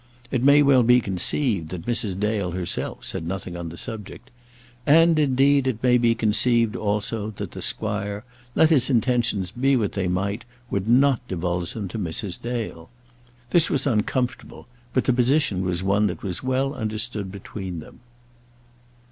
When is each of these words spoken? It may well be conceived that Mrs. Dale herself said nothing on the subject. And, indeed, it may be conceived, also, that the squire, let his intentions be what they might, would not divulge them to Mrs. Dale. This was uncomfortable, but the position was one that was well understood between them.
It 0.31 0.41
may 0.41 0.63
well 0.63 0.81
be 0.81 0.99
conceived 0.99 1.69
that 1.69 1.85
Mrs. 1.85 2.19
Dale 2.19 2.53
herself 2.53 3.05
said 3.05 3.23
nothing 3.27 3.55
on 3.55 3.69
the 3.69 3.77
subject. 3.77 4.31
And, 4.87 5.19
indeed, 5.19 5.67
it 5.67 5.83
may 5.83 5.99
be 5.99 6.15
conceived, 6.15 6.75
also, 6.75 7.29
that 7.37 7.51
the 7.51 7.61
squire, 7.61 8.25
let 8.55 8.71
his 8.71 8.89
intentions 8.89 9.51
be 9.51 9.75
what 9.75 9.91
they 9.91 10.07
might, 10.07 10.43
would 10.71 10.87
not 10.89 11.27
divulge 11.27 11.73
them 11.73 11.87
to 11.89 11.99
Mrs. 11.99 12.41
Dale. 12.41 12.89
This 13.51 13.69
was 13.69 13.85
uncomfortable, 13.85 14.65
but 14.91 15.03
the 15.03 15.13
position 15.13 15.63
was 15.63 15.83
one 15.83 16.07
that 16.07 16.23
was 16.23 16.41
well 16.41 16.73
understood 16.73 17.31
between 17.31 17.79
them. 17.79 17.99